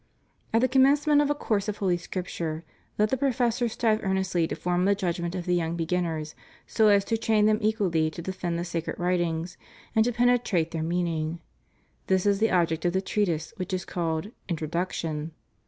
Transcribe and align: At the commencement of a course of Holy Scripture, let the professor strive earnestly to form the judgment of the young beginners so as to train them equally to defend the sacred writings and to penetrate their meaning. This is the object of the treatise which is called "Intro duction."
At 0.51 0.61
the 0.61 0.67
commencement 0.67 1.21
of 1.21 1.29
a 1.29 1.35
course 1.35 1.67
of 1.67 1.77
Holy 1.77 1.95
Scripture, 1.97 2.63
let 2.97 3.09
the 3.11 3.17
professor 3.17 3.69
strive 3.69 3.99
earnestly 4.01 4.47
to 4.47 4.55
form 4.55 4.85
the 4.85 4.95
judgment 4.95 5.35
of 5.35 5.45
the 5.45 5.53
young 5.53 5.75
beginners 5.75 6.33
so 6.65 6.87
as 6.87 7.05
to 7.05 7.17
train 7.17 7.45
them 7.45 7.59
equally 7.61 8.09
to 8.09 8.21
defend 8.23 8.57
the 8.57 8.65
sacred 8.65 8.97
writings 8.97 9.57
and 9.95 10.03
to 10.05 10.11
penetrate 10.11 10.71
their 10.71 10.81
meaning. 10.81 11.39
This 12.07 12.25
is 12.25 12.39
the 12.39 12.49
object 12.49 12.83
of 12.83 12.93
the 12.93 13.01
treatise 13.03 13.53
which 13.57 13.75
is 13.75 13.85
called 13.85 14.31
"Intro 14.47 14.67
duction." 14.67 15.33